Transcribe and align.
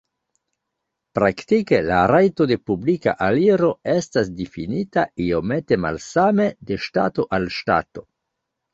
Praktike 1.19 1.81
la 1.89 1.99
rajto 2.13 2.47
de 2.53 2.57
publika 2.71 3.15
aliro 3.27 3.71
estas 3.99 4.35
difinita 4.41 5.07
iomete 5.29 5.83
malsame 5.87 6.53
de 6.73 6.83
ŝtato 6.91 7.31
al 7.39 7.51
ŝtato. 7.61 8.09